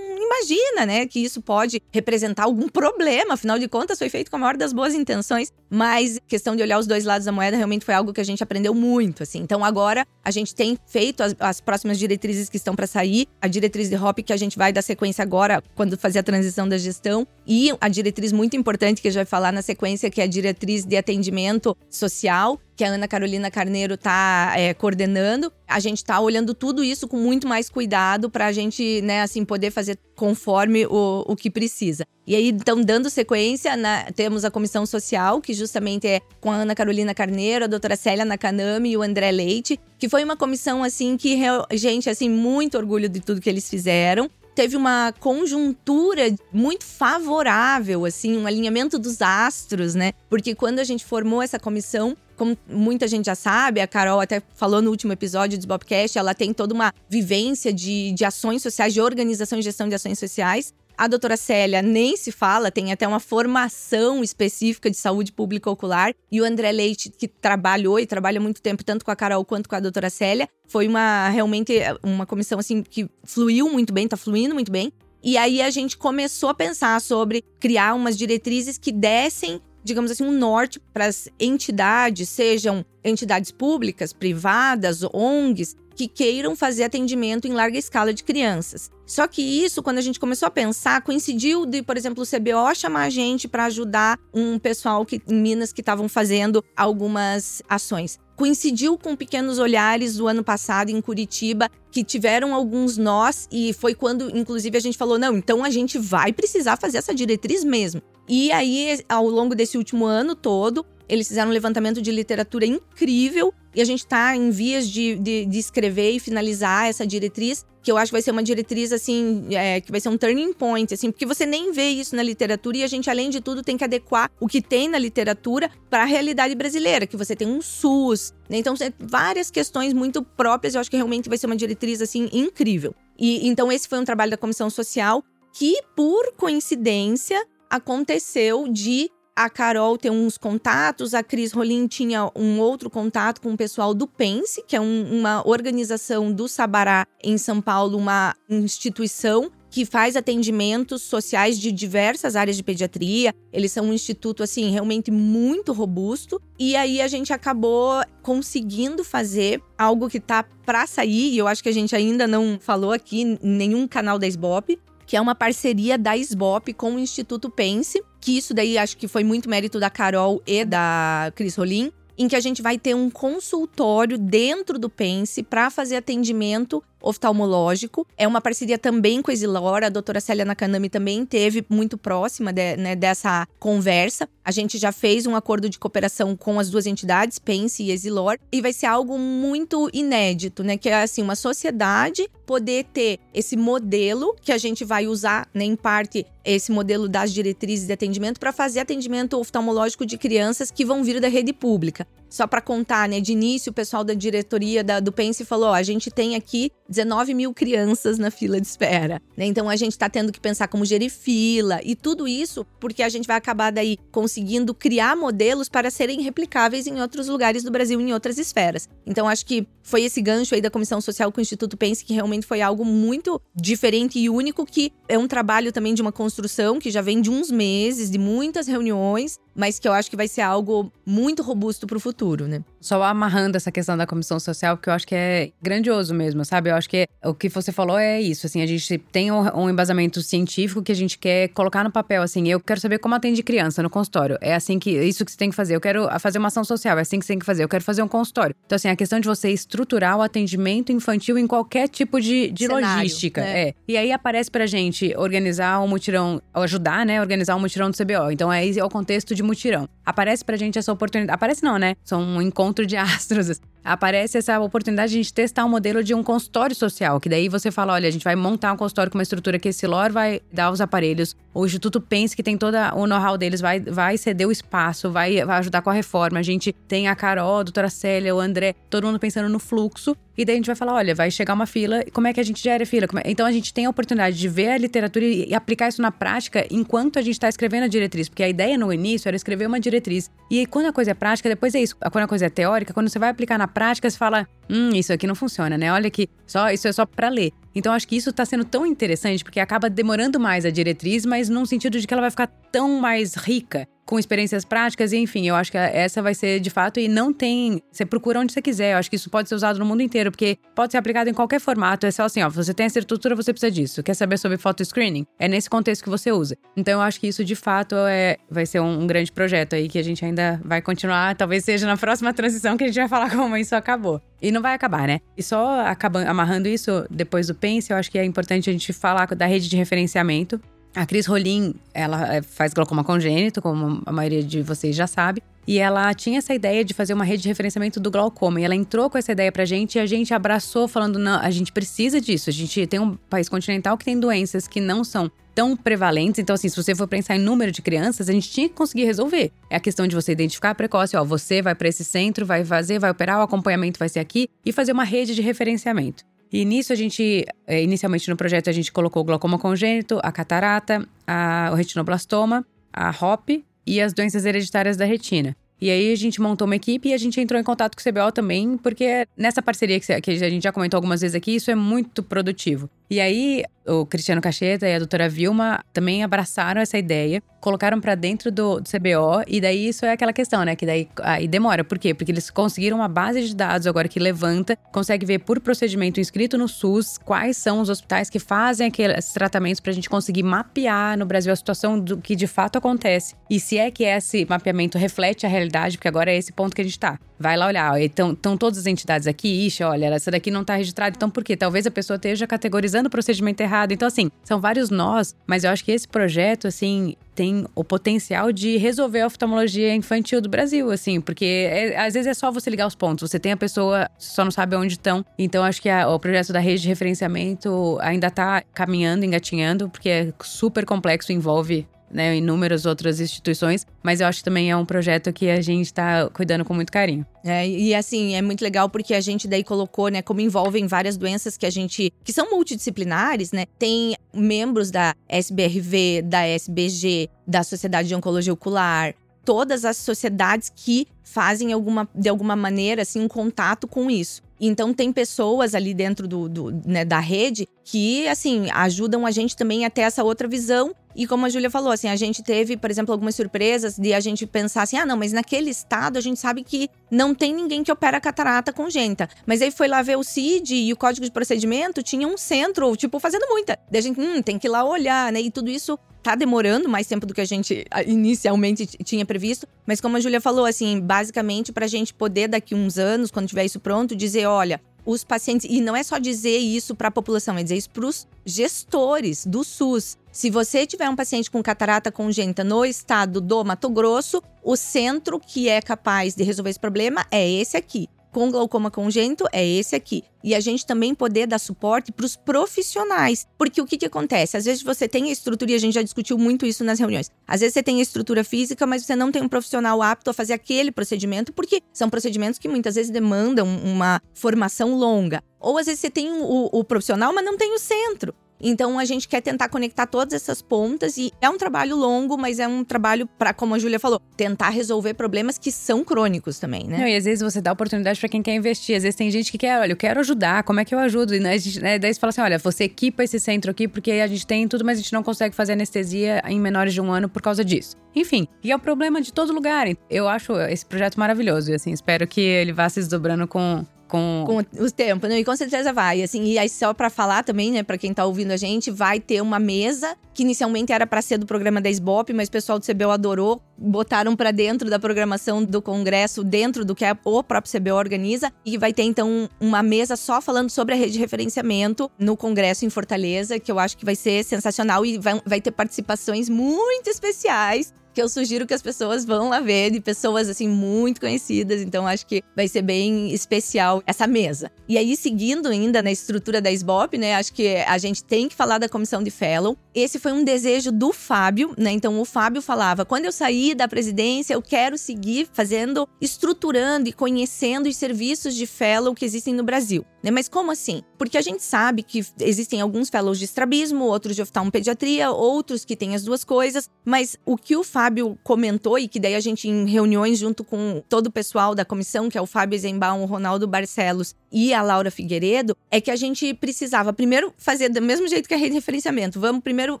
[0.40, 3.34] imagina, né, que isso pode representar algum problema.
[3.34, 5.52] Afinal de contas, foi feito com a maior das boas intenções.
[5.68, 8.42] Mas questão de olhar os dois lados da moeda realmente foi algo que a gente
[8.42, 9.38] aprendeu muito, assim.
[9.38, 13.46] Então agora a gente tem feito as, as próximas diretrizes que estão para sair, a
[13.46, 16.76] diretriz de HOP que a gente vai dar sequência agora quando fazer a transição da
[16.76, 20.24] gestão e a diretriz muito importante que a gente vai falar na sequência que é
[20.24, 25.52] a diretriz de atendimento social que a Ana Carolina Carneiro está é, coordenando.
[25.68, 29.44] A gente está olhando tudo isso com muito mais cuidado para a gente, né, assim,
[29.44, 32.06] poder fazer conforme o, o que precisa.
[32.26, 36.54] E aí, então, dando sequência, na, temos a comissão social, que justamente é com a
[36.56, 40.82] Ana Carolina Carneiro, a doutora Célia Nakanami e o André Leite, que foi uma comissão,
[40.82, 41.38] assim, que,
[41.72, 48.36] gente, assim, muito orgulho de tudo que eles fizeram teve uma conjuntura muito favorável, assim,
[48.36, 50.12] um alinhamento dos astros, né?
[50.28, 54.42] Porque quando a gente formou essa comissão, como muita gente já sabe, a Carol até
[54.54, 58.94] falou no último episódio do Bobcast, ela tem toda uma vivência de, de ações sociais,
[58.94, 60.72] de organização e gestão de ações sociais.
[60.96, 66.14] A doutora Célia nem se fala, tem até uma formação específica de saúde pública ocular.
[66.32, 69.68] E o André Leite, que trabalhou e trabalha muito tempo, tanto com a Carol quanto
[69.68, 74.16] com a doutora Célia, foi uma realmente uma comissão assim que fluiu muito bem, tá
[74.16, 74.90] fluindo muito bem.
[75.22, 80.24] E aí a gente começou a pensar sobre criar umas diretrizes que dessem digamos assim,
[80.24, 87.52] um norte para as entidades, sejam entidades públicas, privadas, ONGs, que queiram fazer atendimento em
[87.52, 88.90] larga escala de crianças.
[89.04, 92.74] Só que isso, quando a gente começou a pensar, coincidiu de, por exemplo, o CBO
[92.74, 98.18] chamar a gente para ajudar um pessoal que, em Minas que estavam fazendo algumas ações
[98.40, 103.94] coincidiu com Pequenos Olhares do ano passado em Curitiba, que tiveram alguns nós e foi
[103.94, 108.00] quando, inclusive, a gente falou: não, então a gente vai precisar fazer essa diretriz mesmo.
[108.26, 113.52] E aí, ao longo desse último ano todo, eles fizeram um levantamento de literatura incrível
[113.74, 117.90] e a gente está em vias de, de, de, escrever e finalizar essa diretriz, que
[117.90, 120.92] eu acho que vai ser uma diretriz, assim, é, que vai ser um turning point,
[120.92, 123.76] assim, porque você nem vê isso na literatura e a gente, além de tudo, tem
[123.76, 127.62] que adequar o que tem na literatura para a realidade brasileira, que você tem um
[127.62, 128.58] SUS, né?
[128.58, 132.94] Então, várias questões muito próprias, eu acho que realmente vai ser uma diretriz, assim, incrível.
[133.18, 139.48] E então, esse foi um trabalho da Comissão Social que, por coincidência, aconteceu de a
[139.48, 144.06] Carol tem uns contatos, a Cris Rolim tinha um outro contato com o pessoal do
[144.06, 150.16] Pense, que é um, uma organização do Sabará em São Paulo, uma instituição que faz
[150.16, 153.32] atendimentos sociais de diversas áreas de pediatria.
[153.52, 159.62] Eles são um instituto assim realmente muito robusto e aí a gente acabou conseguindo fazer
[159.78, 163.38] algo que tá para sair, e eu acho que a gente ainda não falou aqui
[163.42, 164.78] nenhum canal da SBOP,
[165.10, 169.08] que é uma parceria da SBOP com o Instituto Pense, que isso daí acho que
[169.08, 172.94] foi muito mérito da Carol e da Cris Rolim, em que a gente vai ter
[172.94, 178.06] um consultório dentro do Pense para fazer atendimento oftalmológico.
[178.16, 182.52] É uma parceria também com a Exilor, a doutora Célia Nakanami também teve muito próxima
[182.52, 184.28] de, né, dessa conversa.
[184.44, 188.38] A gente já fez um acordo de cooperação com as duas entidades, Pense e Exilor,
[188.50, 190.76] e vai ser algo muito inédito, né?
[190.76, 195.64] Que é assim, uma sociedade poder ter esse modelo que a gente vai usar, né,
[195.64, 200.84] em parte, esse modelo das diretrizes de atendimento para fazer atendimento oftalmológico de crianças que
[200.84, 202.06] vão vir da rede pública.
[202.30, 203.20] Só para contar, né?
[203.20, 206.70] De início, o pessoal da diretoria da, do Pense falou: ó, a gente tem aqui
[206.88, 209.20] 19 mil crianças na fila de espera.
[209.36, 209.46] Né?
[209.46, 213.08] Então a gente está tendo que pensar como gerir fila e tudo isso porque a
[213.08, 218.00] gente vai acabar daí conseguindo criar modelos para serem replicáveis em outros lugares do Brasil,
[218.00, 218.88] em outras esferas.
[219.06, 222.14] Então acho que foi esse gancho aí da Comissão Social com o Instituto Pense que
[222.14, 226.78] realmente foi algo muito diferente e único, que é um trabalho também de uma construção
[226.78, 230.26] que já vem de uns meses, de muitas reuniões, mas que eu acho que vai
[230.26, 232.64] ser algo muito robusto para o futuro, né?
[232.80, 236.70] Só amarrando essa questão da comissão social, porque eu acho que é grandioso mesmo, sabe?
[236.70, 240.22] Eu acho que o que você falou é isso, assim, a gente tem um, embasamento
[240.22, 243.82] científico que a gente quer colocar no papel, assim, eu quero saber como atende criança
[243.82, 244.38] no consultório.
[244.40, 245.76] É assim que, isso que você tem que fazer.
[245.76, 247.64] Eu quero fazer uma ação social, é assim que você tem que fazer.
[247.64, 248.54] Eu quero fazer um consultório.
[248.66, 252.66] Então, assim, a questão de você estruturar o atendimento infantil em qualquer tipo de, de
[252.66, 253.40] Cenário, logística.
[253.42, 253.68] Né?
[253.68, 253.74] É.
[253.86, 257.20] E aí aparece pra gente organizar um mutirão, ajudar, né?
[257.20, 258.30] Organizar um mutirão do CBO.
[258.30, 259.88] Então, aí é o contexto de mutirão.
[260.04, 261.34] Aparece pra gente essa oportunidade.
[261.34, 261.94] Aparece não, né?
[262.04, 266.14] São um encontro de astros aparece essa oportunidade de a gente testar um modelo de
[266.14, 269.18] um consultório social, que daí você fala, olha, a gente vai montar um consultório com
[269.18, 272.76] uma estrutura que esse LOR vai dar os aparelhos, o Instituto pensa que tem todo
[272.94, 276.38] o know-how deles, vai, vai ceder o espaço, vai, vai ajudar com a reforma.
[276.38, 280.16] A gente tem a Carol, a doutora Célia, o André, todo mundo pensando no fluxo.
[280.38, 282.42] E daí a gente vai falar, olha, vai chegar uma fila, como é que a
[282.42, 283.06] gente gera fila?
[283.24, 283.30] É?
[283.30, 286.66] Então a gente tem a oportunidade de ver a literatura e aplicar isso na prática
[286.70, 288.28] enquanto a gente está escrevendo a diretriz.
[288.28, 290.30] Porque a ideia no início era escrever uma diretriz.
[290.50, 291.96] E quando a coisa é prática, depois é isso.
[292.10, 295.12] Quando a coisa é teórica, quando você vai aplicar na prática, você fala, hum, isso
[295.12, 295.92] aqui não funciona, né?
[295.92, 297.52] Olha que só isso é só para ler.
[297.74, 301.48] Então acho que isso está sendo tão interessante porque acaba demorando mais a diretriz, mas
[301.48, 305.46] num sentido de que ela vai ficar tão mais rica com experiências práticas, e enfim,
[305.46, 307.80] eu acho que essa vai ser de fato e não tem.
[307.92, 308.94] Você procura onde você quiser.
[308.94, 311.32] Eu acho que isso pode ser usado no mundo inteiro, porque pode ser aplicado em
[311.32, 312.06] qualquer formato.
[312.06, 314.02] É só assim, ó, você tem essa estrutura, você precisa disso.
[314.02, 315.24] Quer saber sobre photo screening?
[315.38, 316.56] É nesse contexto que você usa.
[316.76, 319.88] Então eu acho que isso de fato é, vai ser um, um grande projeto aí
[319.88, 321.36] que a gente ainda vai continuar.
[321.36, 324.20] Talvez seja na próxima transição que a gente vai falar como isso acabou.
[324.42, 325.20] E não vai acabar, né?
[325.36, 328.92] E só acabando, amarrando isso depois do Pense, eu acho que é importante a gente
[328.92, 330.60] falar da rede de referenciamento.
[330.94, 335.42] A Cris Rolim, ela é, faz glaucoma congênito, como a maioria de vocês já sabe.
[335.66, 338.60] E ela tinha essa ideia de fazer uma rede de referenciamento do glaucoma.
[338.60, 341.50] E ela entrou com essa ideia pra gente e a gente abraçou, falando: não, a
[341.50, 342.50] gente precisa disso.
[342.50, 346.38] A gente tem um país continental que tem doenças que não são tão prevalentes.
[346.38, 349.04] Então, assim, se você for pensar em número de crianças, a gente tinha que conseguir
[349.04, 349.52] resolver.
[349.68, 352.98] É a questão de você identificar precoce, ó, você vai para esse centro, vai fazer,
[352.98, 356.24] vai operar, o acompanhamento vai ser aqui e fazer uma rede de referenciamento.
[356.50, 360.32] E nisso a gente, é, inicialmente no projeto, a gente colocou o glaucoma congênito, a
[360.32, 365.54] catarata, a, o retinoblastoma, a HOP e as doenças hereditárias da retina.
[365.78, 368.12] E aí a gente montou uma equipe e a gente entrou em contato com o
[368.12, 371.74] CBO também, porque nessa parceria que a gente já comentou algumas vezes aqui, isso é
[371.74, 372.88] muito produtivo.
[373.10, 378.14] E aí, o Cristiano Cacheta e a doutora Vilma também abraçaram essa ideia, colocaram para
[378.14, 380.76] dentro do, do, CBO, e daí isso é aquela questão, né?
[380.76, 381.82] Que daí aí demora.
[381.82, 382.14] Por quê?
[382.14, 386.56] Porque eles conseguiram uma base de dados agora que levanta, consegue ver por procedimento inscrito
[386.56, 391.18] no SUS quais são os hospitais que fazem aqueles tratamentos para a gente conseguir mapear
[391.18, 393.34] no Brasil a situação do que de fato acontece.
[393.50, 396.80] E se é que esse mapeamento reflete a realidade, porque agora é esse ponto que
[396.80, 397.18] a gente está.
[397.40, 401.16] Vai lá olhar, estão todas as entidades aqui, ixi, olha, essa daqui não está registrada,
[401.16, 401.56] então por quê?
[401.56, 403.92] Talvez a pessoa esteja categorizando o procedimento errado.
[403.92, 408.52] Então, assim, são vários nós, mas eu acho que esse projeto, assim, tem o potencial
[408.52, 412.68] de resolver a oftalmologia infantil do Brasil, assim, porque é, às vezes é só você
[412.68, 415.24] ligar os pontos, você tem a pessoa, só não sabe onde estão.
[415.38, 420.10] Então, acho que a, o projeto da rede de referenciamento ainda está caminhando, engatinhando, porque
[420.10, 424.84] é super complexo, envolve né, inúmeras outras instituições, mas eu acho que também é um
[424.84, 427.26] projeto que a gente está cuidando com muito carinho.
[427.44, 431.16] É, e assim, é muito legal porque a gente daí colocou, né, como envolvem várias
[431.16, 437.62] doenças que a gente, que são multidisciplinares, né, tem membros da SBRV, da SBG, da
[437.62, 443.28] Sociedade de Oncologia Ocular, todas as sociedades que fazem alguma, de alguma maneira assim um
[443.28, 444.42] contato com isso.
[444.60, 449.56] Então tem pessoas ali dentro do, do né, da rede que assim ajudam a gente
[449.56, 450.94] também a ter essa outra visão.
[451.14, 454.20] E como a Júlia falou, assim, a gente teve, por exemplo, algumas surpresas de a
[454.20, 457.82] gente pensar assim: ah, não, mas naquele estado a gente sabe que não tem ninguém
[457.82, 459.28] que opera catarata congênita.
[459.46, 462.94] Mas aí foi lá ver o CID e o código de procedimento tinha um centro,
[462.96, 463.78] tipo, fazendo muita.
[463.90, 465.40] Daí a gente, hum, tem que ir lá olhar, né?
[465.40, 469.66] E tudo isso tá demorando mais tempo do que a gente inicialmente tinha previsto.
[469.86, 473.48] Mas como a Júlia falou, assim, basicamente para a gente poder daqui uns anos, quando
[473.48, 477.10] tiver isso pronto, dizer, olha, os pacientes e não é só dizer isso para a
[477.10, 480.16] população, é dizer isso para os gestores do SUS.
[480.32, 485.40] Se você tiver um paciente com catarata congênita no estado do Mato Grosso, o centro
[485.40, 489.94] que é capaz de resolver esse problema é esse aqui com glaucoma congênito é esse
[489.94, 490.22] aqui.
[490.42, 493.46] E a gente também poder dar suporte para os profissionais.
[493.58, 494.56] Porque o que, que acontece?
[494.56, 497.30] Às vezes você tem a estrutura, e a gente já discutiu muito isso nas reuniões.
[497.46, 500.32] Às vezes você tem a estrutura física, mas você não tem um profissional apto a
[500.32, 505.42] fazer aquele procedimento, porque são procedimentos que muitas vezes demandam uma formação longa.
[505.58, 508.34] Ou às vezes você tem o, o profissional, mas não tem o centro.
[508.60, 512.58] Então a gente quer tentar conectar todas essas pontas e é um trabalho longo, mas
[512.58, 516.84] é um trabalho para, como a Júlia falou, tentar resolver problemas que são crônicos também,
[516.84, 516.98] né?
[516.98, 518.96] Não, e às vezes você dá oportunidade para quem quer investir.
[518.96, 521.34] Às vezes tem gente que quer, olha, eu quero ajudar, como é que eu ajudo?
[521.34, 524.12] E né, gente, né, daí você fala assim, olha, você equipa esse centro aqui porque
[524.12, 527.10] a gente tem tudo, mas a gente não consegue fazer anestesia em menores de um
[527.10, 527.96] ano por causa disso.
[528.14, 529.86] Enfim, e é o problema de todo lugar.
[530.08, 534.44] Eu acho esse projeto maravilhoso e assim, espero que ele vá se desdobrando com com,
[534.44, 535.38] com o tempo, né?
[535.38, 536.22] E com certeza vai.
[536.22, 539.20] Assim, e aí, só para falar também, né, para quem tá ouvindo a gente, vai
[539.20, 542.78] ter uma mesa que inicialmente era para ser do programa da SBOP, mas o pessoal
[542.78, 547.72] do CBO adorou, botaram para dentro da programação do congresso, dentro do que o próprio
[547.72, 552.10] CBO organiza, e vai ter então uma mesa só falando sobre a rede de referenciamento
[552.18, 555.70] no congresso em Fortaleza, que eu acho que vai ser sensacional e vai, vai ter
[555.70, 560.68] participações muito especiais que eu sugiro que as pessoas vão lá ver, de pessoas assim
[560.68, 564.70] muito conhecidas, então acho que vai ser bem especial essa mesa.
[564.86, 568.54] E aí, seguindo ainda na estrutura da SBOP, né, acho que a gente tem que
[568.54, 569.74] falar da comissão de fellow.
[569.94, 571.92] Esse foi um desejo do Fábio, né?
[571.92, 577.12] Então o Fábio falava: quando eu sair da presidência, eu quero seguir fazendo, estruturando e
[577.12, 580.04] conhecendo os serviços de fellow que existem no Brasil.
[580.22, 580.30] Né?
[580.30, 581.02] Mas como assim?
[581.18, 585.96] Porque a gente sabe que existem alguns fellows de estrabismo, outros de oftalmopediatria, outros que
[585.96, 588.09] têm as duas coisas, mas o que o Fábio
[588.42, 592.28] comentou, e que daí a gente em reuniões junto com todo o pessoal da comissão,
[592.28, 596.16] que é o Fábio Zembaum, o Ronaldo Barcelos e a Laura Figueiredo, é que a
[596.16, 599.40] gente precisava primeiro fazer do mesmo jeito que a rede de referenciamento.
[599.40, 600.00] Vamos primeiro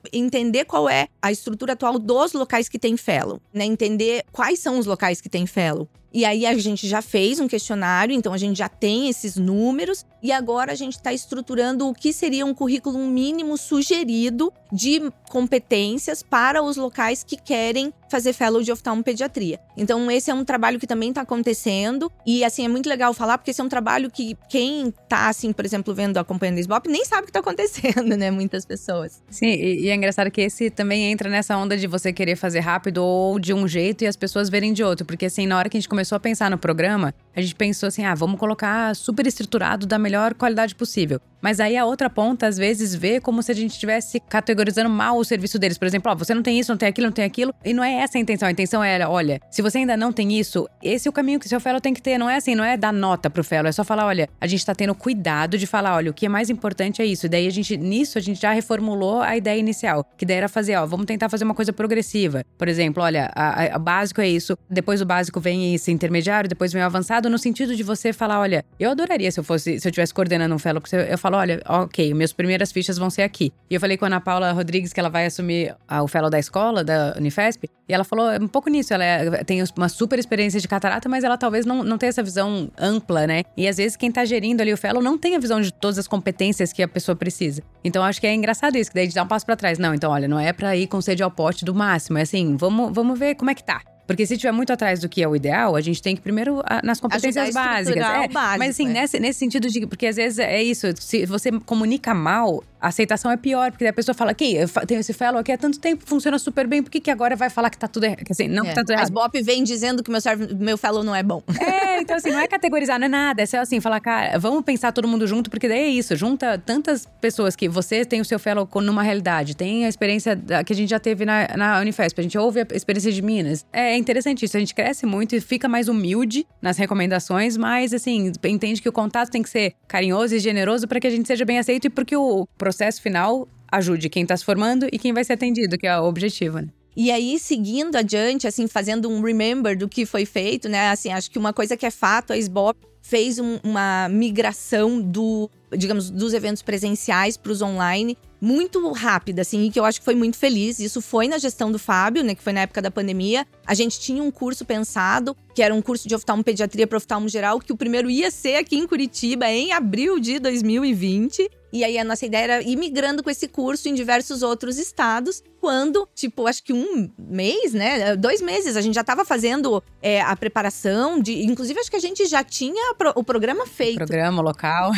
[0.12, 3.64] entender qual é a estrutura atual dos locais que tem fellow, né?
[3.64, 5.88] Entender quais são os locais que tem fellow.
[6.12, 10.04] E aí a gente já fez um questionário, então a gente já tem esses números
[10.20, 16.20] e agora a gente está estruturando o que seria um currículo mínimo sugerido de competências
[16.20, 19.58] para os locais que querem fazer fellow de oftalmopediatria.
[19.76, 23.38] Então esse é um trabalho que também está acontecendo e assim é muito legal falar
[23.38, 26.88] porque esse é um trabalho que quem está assim, por exemplo, vendo acompanhando o SBOP
[26.88, 28.30] nem sabe o que está acontecendo, né?
[28.30, 29.22] Muitas pessoas.
[29.30, 32.60] Sim, e, e é engraçado que esse também entra nessa onda de você querer fazer
[32.60, 35.68] rápido ou de um jeito e as pessoas verem de outro, porque assim na hora
[35.68, 38.94] que a gente começou a pensar no programa, a gente pensou assim: ah, vamos colocar
[38.96, 41.20] super estruturado da melhor qualidade possível.
[41.40, 45.16] Mas aí a outra ponta, às vezes, vê como se a gente estivesse categorizando mal
[45.16, 45.78] o serviço deles.
[45.78, 47.54] Por exemplo, ó, você não tem isso, não tem aquilo, não tem aquilo.
[47.64, 48.48] E não é essa a intenção.
[48.48, 51.48] A intenção é, olha, se você ainda não tem isso, esse é o caminho que
[51.48, 52.18] seu fellow tem que ter.
[52.18, 53.68] Não é assim, não é dar nota pro fellow.
[53.68, 56.28] É só falar, olha, a gente tá tendo cuidado de falar, olha, o que é
[56.28, 57.26] mais importante é isso.
[57.26, 60.04] E daí a gente, nisso, a gente já reformulou a ideia inicial.
[60.16, 62.44] Que daí era fazer, ó, vamos tentar fazer uma coisa progressiva.
[62.56, 64.56] Por exemplo, olha, a básico é isso.
[64.68, 68.40] Depois o básico vem esse intermediário, depois vem o avançado, no sentido de você falar,
[68.40, 71.36] olha, eu adoraria se eu fosse, se eu tivesse coordenando um fellow, porque eu falo,
[71.36, 73.52] olha, ok, minhas primeiras fichas vão ser aqui.
[73.68, 76.30] E eu falei com a Ana Paula Rodrigues que ela vai assumir a, o fellow
[76.30, 80.16] da escola, da Unifesp, e ela falou um pouco nisso, ela é, tem uma super
[80.16, 83.42] experiência de catarata, mas ela talvez não, não tenha essa visão ampla, né?
[83.56, 85.98] E às vezes quem tá gerindo ali o fellow não tem a visão de todas
[85.98, 87.64] as competências que a pessoa precisa.
[87.82, 89.76] Então acho que é engraçado isso, que daí a gente dá um passo para trás.
[89.76, 92.56] Não, então olha, não é para ir com sede ao pote do máximo, é assim,
[92.56, 93.82] vamos, vamos ver como é que tá.
[94.10, 96.60] Porque se estiver muito atrás do que é o ideal, a gente tem que primeiro
[96.82, 97.96] nas competências básicas.
[98.04, 98.92] É, básico, mas assim, é.
[98.92, 99.86] nesse, nesse sentido de.
[99.86, 103.92] Porque às vezes é isso, se você comunica mal, a aceitação é pior, porque a
[103.92, 106.90] pessoa fala que eu tenho esse fellow aqui há tanto tempo, funciona super bem, por
[106.90, 108.24] que, que agora vai falar que tá tudo errado?
[108.28, 108.70] Assim, não É.
[108.70, 109.04] que tá tudo errado.
[109.04, 111.40] As BOP vem dizendo que meu, serve- meu fellow não é bom.
[111.90, 113.42] É, então assim, não é categorizar, não é nada.
[113.42, 116.16] É só assim, falar, cara, vamos pensar todo mundo junto, porque daí é isso.
[116.16, 120.72] Junta tantas pessoas que você tem o seu fellow numa realidade, tem a experiência que
[120.72, 123.66] a gente já teve na, na Unifesp, a gente ouve a experiência de Minas.
[123.72, 128.32] É interessante isso, a gente cresce muito e fica mais humilde nas recomendações, mas assim,
[128.44, 131.44] entende que o contato tem que ser carinhoso e generoso para que a gente seja
[131.44, 135.22] bem aceito e porque o processo final ajude quem tá se formando e quem vai
[135.24, 136.68] ser atendido, que é o objetivo, né?
[136.96, 140.90] E aí, seguindo adiante, assim, fazendo um remember do que foi feito, né?
[140.90, 145.48] Assim, acho que uma coisa que é fato, a SBOP fez um- uma migração do,
[145.76, 150.04] digamos, dos eventos presenciais para os online muito rápida, assim, e que eu acho que
[150.04, 150.78] foi muito feliz.
[150.78, 152.34] Isso foi na gestão do Fábio, né?
[152.34, 153.46] Que foi na época da pandemia.
[153.66, 157.60] A gente tinha um curso pensado, que era um curso de oftalmopediatria para oftalmo geral,
[157.60, 161.50] que o primeiro ia ser aqui em Curitiba em abril de 2020.
[161.72, 165.42] E aí a nossa ideia era ir migrando com esse curso em diversos outros estados.
[165.60, 168.16] Quando, tipo, acho que um mês, né?
[168.16, 171.44] Dois meses, a gente já estava fazendo é, a preparação de.
[171.44, 173.98] Inclusive, acho que a gente já tinha o programa feito.
[173.98, 174.90] Programa local.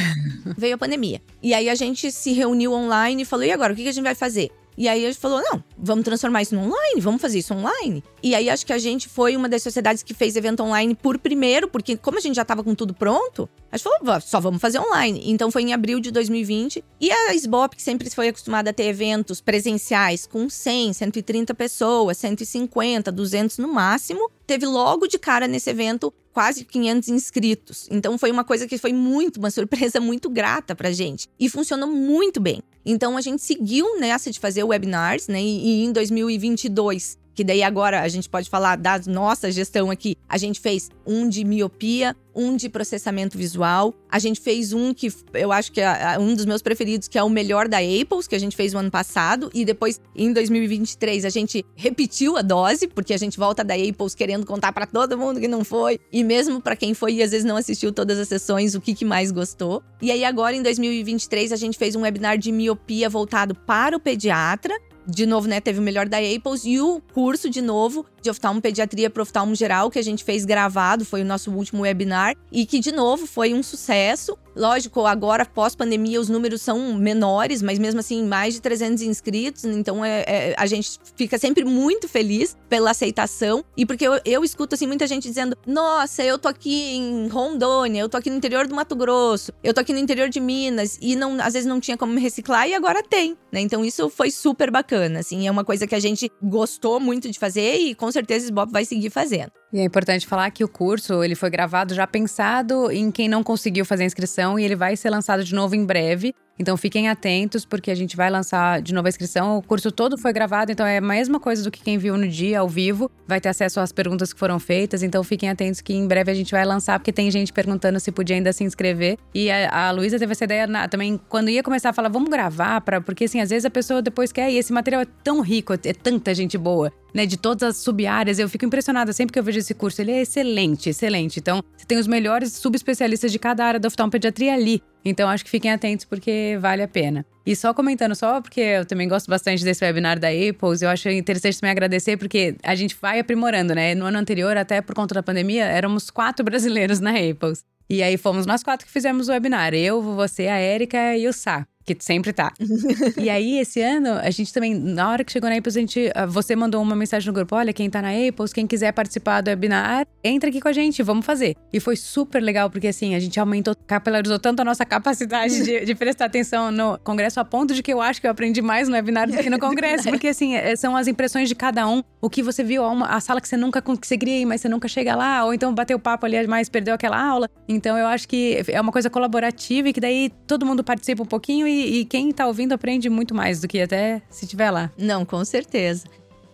[0.56, 1.20] Veio a pandemia.
[1.42, 3.72] E aí a gente se reuniu online e falou: e agora?
[3.72, 4.50] O que a gente vai fazer?
[4.76, 8.02] E aí a gente falou: não, vamos transformar isso no online, vamos fazer isso online.
[8.22, 11.18] E aí acho que a gente foi uma das sociedades que fez evento online por
[11.18, 14.40] primeiro, porque como a gente já tava com tudo pronto, a gente falou: "Vá, só
[14.40, 15.22] vamos fazer online.
[15.26, 16.84] Então foi em abril de 2020.
[17.00, 22.18] E a SBOP, que sempre foi acostumada a ter eventos presenciais com 100, 130 pessoas,
[22.18, 27.88] 150, 200 no máximo, teve logo de cara nesse evento quase 500 inscritos.
[27.90, 31.28] Então foi uma coisa que foi muito, uma surpresa muito grata pra gente.
[31.38, 32.62] E funcionou muito bem.
[32.84, 35.40] Então a gente seguiu nessa de fazer webinars, né?
[35.40, 40.16] E, e em 2022 que daí agora a gente pode falar da nossa gestão aqui.
[40.28, 43.94] A gente fez um de miopia, um de processamento visual.
[44.10, 47.22] A gente fez um que eu acho que é um dos meus preferidos, que é
[47.22, 49.50] o melhor da Apples, que a gente fez o ano passado.
[49.54, 54.14] E depois, em 2023, a gente repetiu a dose, porque a gente volta da Apples
[54.14, 55.98] querendo contar para todo mundo que não foi.
[56.12, 58.94] E mesmo para quem foi e às vezes não assistiu todas as sessões, o que,
[58.94, 59.82] que mais gostou.
[60.00, 64.00] E aí agora, em 2023, a gente fez um webinar de miopia voltado para o
[64.00, 64.74] pediatra
[65.06, 68.62] de novo, né, teve o melhor da Apples e o curso de novo de oftalmo
[68.62, 72.64] pediatria para oftalmo geral que a gente fez gravado, foi o nosso último webinar e
[72.64, 74.38] que de novo foi um sucesso.
[74.54, 79.64] Lógico, agora pós pandemia os números são menores, mas mesmo assim mais de 300 inscritos,
[79.64, 84.44] então é, é, a gente fica sempre muito feliz pela aceitação e porque eu, eu
[84.44, 88.36] escuto assim muita gente dizendo: "Nossa, eu tô aqui em Rondônia, eu tô aqui no
[88.36, 91.66] interior do Mato Grosso, eu tô aqui no interior de Minas e não às vezes
[91.66, 93.60] não tinha como me reciclar e agora tem", né?
[93.60, 97.38] Então isso foi super bacana, assim, é uma coisa que a gente gostou muito de
[97.38, 99.50] fazer e com certeza o Bob vai seguir fazendo.
[99.72, 103.42] E é importante falar que o curso ele foi gravado já pensado em quem não
[103.42, 106.34] conseguiu fazer a inscrição e ele vai ser lançado de novo em breve.
[106.58, 109.56] Então fiquem atentos, porque a gente vai lançar de novo a inscrição.
[109.56, 112.28] O curso todo foi gravado, então é a mesma coisa do que quem viu no
[112.28, 113.10] dia, ao vivo.
[113.26, 115.02] Vai ter acesso às perguntas que foram feitas.
[115.02, 118.12] Então fiquem atentos que em breve a gente vai lançar, porque tem gente perguntando se
[118.12, 119.18] podia ainda se inscrever.
[119.34, 122.28] E a, a Luísa teve essa ideia na, também, quando ia começar a falar, vamos
[122.28, 125.40] gravar, pra, porque assim, às vezes a pessoa depois quer, e esse material é tão
[125.40, 126.92] rico, é tanta gente boa.
[127.14, 130.00] Né, de todas as sub-áreas, eu fico impressionada sempre que eu vejo esse curso.
[130.00, 131.38] Ele é excelente, excelente.
[131.38, 134.82] Então, você tem os melhores subespecialistas de cada área da oftalmopediatria ali.
[135.04, 137.26] Então acho que fiquem atentos porque vale a pena.
[137.44, 141.08] E só comentando só, porque eu também gosto bastante desse webinar da Apples, eu acho
[141.08, 143.94] interessante também agradecer, porque a gente vai aprimorando, né?
[143.94, 147.64] No ano anterior, até por conta da pandemia, éramos quatro brasileiros na Apples.
[147.90, 149.74] E aí fomos nós quatro que fizemos o webinar.
[149.74, 152.52] Eu, você, a Érica e o Sá que sempre tá.
[153.16, 156.10] e aí, esse ano, a gente também, na hora que chegou na Apples, a gente,
[156.14, 159.40] ah, você mandou uma mensagem no grupo: olha, quem tá na Apples, quem quiser participar
[159.40, 161.56] do webinar, entra aqui com a gente, vamos fazer.
[161.72, 165.84] E foi super legal, porque assim, a gente aumentou, capilarizou tanto a nossa capacidade de,
[165.84, 168.88] de, prestar atenção no congresso, a ponto de que eu acho que eu aprendi mais
[168.88, 172.02] no webinar do que no congresso, porque assim, é, são as impressões de cada um,
[172.20, 175.14] o que você viu, a sala que você nunca conseguiria ir, mas você nunca chega
[175.14, 177.48] lá, ou então bateu papo ali, mas perdeu aquela aula.
[177.68, 181.26] Então, eu acho que é uma coisa colaborativa e que daí todo mundo participa um
[181.26, 184.90] pouquinho e, e quem tá ouvindo aprende muito mais do que até se tiver lá.
[184.96, 186.04] Não, com certeza.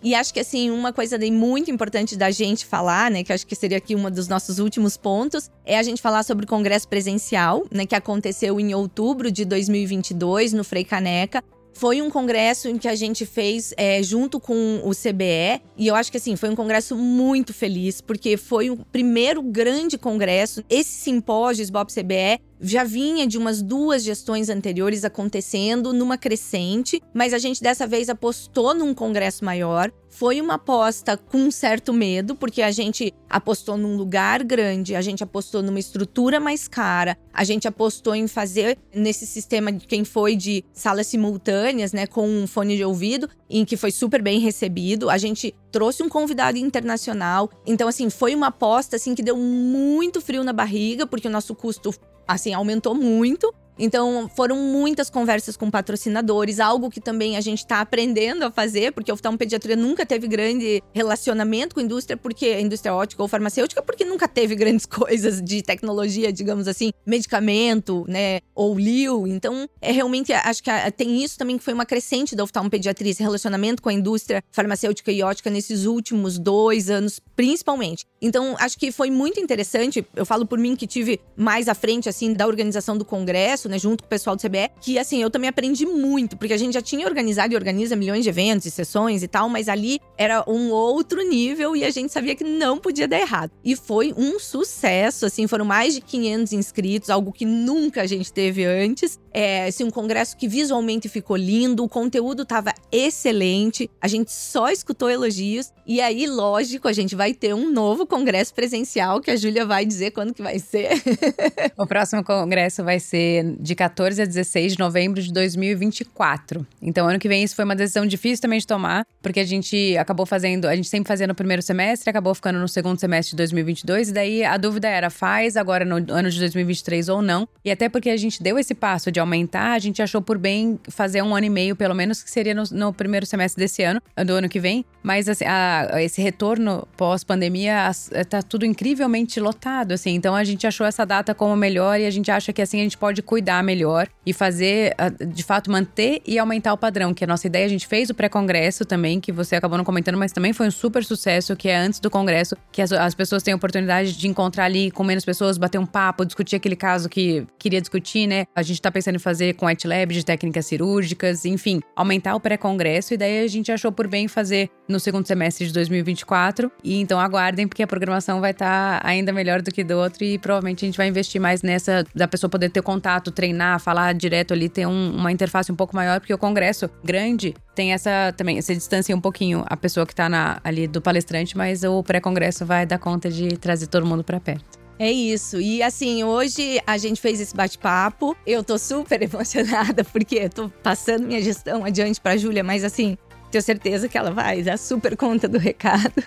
[0.03, 3.57] E acho que assim, uma coisa muito importante da gente falar, né, que acho que
[3.57, 7.67] seria aqui um dos nossos últimos pontos, é a gente falar sobre o congresso presencial,
[7.71, 11.43] né, que aconteceu em outubro de 2022 no Frei Caneca.
[11.75, 15.95] Foi um congresso em que a gente fez é, junto com o CBE, e eu
[15.95, 20.63] acho que assim, foi um congresso muito feliz, porque foi o primeiro grande congresso.
[20.69, 27.33] Esse simpósio Bob CBE já vinha de umas duas gestões anteriores acontecendo numa crescente, mas
[27.33, 29.93] a gente dessa vez apostou num congresso maior.
[30.09, 35.03] Foi uma aposta com um certo medo, porque a gente apostou num lugar grande, a
[35.03, 40.05] gente apostou numa estrutura mais cara, a gente apostou em fazer nesse sistema de quem
[40.05, 44.41] foi de salas simultâneas, né, com um fone de ouvido, em que foi super bem
[44.41, 45.11] recebido.
[45.11, 47.51] A gente trouxe um convidado internacional.
[47.67, 51.55] Então assim, foi uma aposta assim que deu muito frio na barriga, porque o nosso
[51.55, 51.95] custo
[52.29, 53.53] assim, aumentou muito.
[53.79, 58.93] Então, foram muitas conversas com patrocinadores, algo que também a gente está aprendendo a fazer,
[58.93, 63.29] porque o oftalmopediatria nunca teve grande relacionamento com a indústria, porque a indústria ótica ou
[63.29, 69.27] farmacêutica, porque nunca teve grandes coisas de tecnologia, digamos assim, medicamento, né, ou liu.
[69.27, 73.23] Então, é realmente, acho que tem isso também que foi uma crescente da oftalmopediatria, esse
[73.23, 78.05] relacionamento com a indústria farmacêutica e ótica nesses últimos dois anos, principalmente.
[78.21, 82.09] Então, acho que foi muito interessante, eu falo por mim que tive mais à frente,
[82.09, 85.31] assim, da organização do congresso, né, junto com o pessoal do CBE, que assim, eu
[85.31, 88.71] também aprendi muito, porque a gente já tinha organizado e organiza milhões de eventos e
[88.71, 92.79] sessões e tal, mas ali era um outro nível e a gente sabia que não
[92.79, 93.53] podia dar errado.
[93.65, 98.33] E foi um sucesso, assim, foram mais de 500 inscritos, algo que nunca a gente
[98.33, 99.19] teve antes.
[99.33, 104.71] É, assim, um congresso que visualmente ficou lindo, o conteúdo estava excelente, a gente só
[104.71, 105.73] escutou elogios.
[105.87, 109.85] E aí, lógico, a gente vai ter um novo congresso presencial que a Júlia vai
[109.85, 110.91] dizer quando que vai ser.
[111.77, 116.65] o próximo congresso vai ser de 14 a 16 de novembro de 2024.
[116.81, 119.97] Então, ano que vem, isso foi uma decisão difícil também de tomar, porque a gente
[119.97, 123.37] acabou fazendo, a gente sempre fazia no primeiro semestre, acabou ficando no segundo semestre de
[123.37, 127.49] 2022, e daí a dúvida era, faz agora no ano de 2023 ou não?
[127.65, 130.79] E até porque a gente deu esse passo de aumentar, a gente achou por bem
[130.89, 134.01] fazer um ano e meio, pelo menos, que seria no, no primeiro semestre desse ano,
[134.25, 134.85] do ano que vem.
[135.03, 140.15] Mas assim, a, esse retorno pós-pandemia eh, tá tudo incrivelmente lotado, assim.
[140.15, 142.83] Então a gente achou essa data como melhor e a gente acha que assim a
[142.83, 147.15] gente pode cuidar melhor e fazer, ah, de fato, manter e aumentar o padrão.
[147.15, 150.19] Que a nossa ideia, a gente fez o pré-congresso também, que você acabou não comentando,
[150.19, 153.43] mas também foi um super sucesso, que é antes do congresso, que as, as pessoas
[153.43, 157.09] têm a oportunidade de encontrar ali com menos pessoas, bater um papo, discutir aquele caso
[157.09, 158.45] que queria discutir, né?
[158.55, 163.15] A gente tá pensando em fazer com Lab de técnicas cirúrgicas, enfim, aumentar o pré-congresso.
[163.15, 166.71] E daí a gente achou por bem fazer no segundo semestre de 2024.
[166.83, 170.25] E então aguardem, porque a programação vai estar tá ainda melhor do que do outro
[170.25, 174.13] e provavelmente a gente vai investir mais nessa da pessoa poder ter contato, treinar, falar
[174.15, 178.33] direto ali, ter um, uma interface um pouco maior, porque o congresso grande tem essa
[178.37, 182.67] também, você distancia um pouquinho a pessoa que está ali do palestrante, mas o pré-congresso
[182.67, 184.79] vai dar conta de trazer todo mundo para perto.
[184.99, 185.61] É isso.
[185.61, 188.37] E assim, hoje a gente fez esse bate-papo.
[188.45, 193.17] Eu tô super emocionada porque eu tô passando minha gestão adiante para Júlia, mas assim,
[193.51, 196.23] tenho certeza que ela vai dar super conta do recado.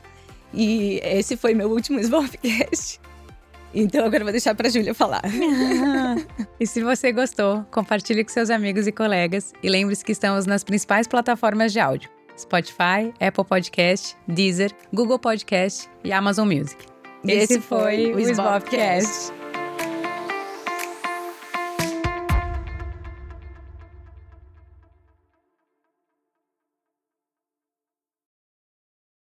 [0.53, 3.00] E esse foi meu último Svolpcast.
[3.73, 5.21] Então agora eu vou deixar para Júlia falar.
[6.59, 10.63] e se você gostou, compartilhe com seus amigos e colegas e lembre-se que estamos nas
[10.63, 16.85] principais plataformas de áudio: Spotify, Apple Podcast, Deezer, Google Podcast e Amazon Music.
[17.25, 19.40] Esse, Esse foi o Sbobcast.